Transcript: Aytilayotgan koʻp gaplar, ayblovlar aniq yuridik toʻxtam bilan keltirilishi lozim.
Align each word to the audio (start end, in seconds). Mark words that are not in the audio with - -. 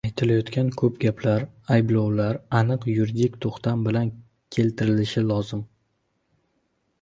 Aytilayotgan 0.07 0.69
koʻp 0.81 0.95
gaplar, 1.03 1.43
ayblovlar 1.75 2.39
aniq 2.61 2.87
yuridik 2.93 3.37
toʻxtam 3.47 3.85
bilan 3.89 4.11
keltirilishi 4.57 5.25
lozim. 5.35 5.63